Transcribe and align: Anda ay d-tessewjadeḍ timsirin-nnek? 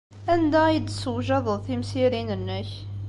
Anda 0.33 0.59
ay 0.65 0.77
d-tessewjadeḍ 0.79 1.57
timsirin-nnek? 1.65 2.69